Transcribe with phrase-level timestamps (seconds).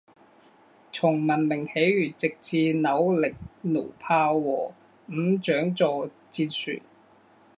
[0.91, 4.73] 从文明起源直至扭力弩炮和
[5.07, 6.77] 五桨座战船。